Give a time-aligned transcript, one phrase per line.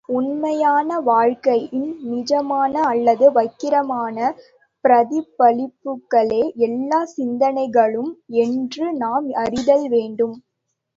[0.09, 4.17] உண்மையான வாழ்க்கையின் நிஜமான அல்லது வக்கிரமான
[4.83, 8.11] பிரதிபலிப்புக்களே எல்லாச் சிந்தனைகளும்
[8.41, 10.35] என்று நாம் அறிதல் வேண்டும்.